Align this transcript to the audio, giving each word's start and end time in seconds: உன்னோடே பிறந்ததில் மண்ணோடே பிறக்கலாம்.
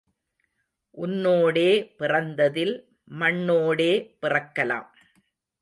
உன்னோடே 0.97 1.67
பிறந்ததில் 1.99 2.73
மண்ணோடே 3.19 3.91
பிறக்கலாம். 4.21 4.89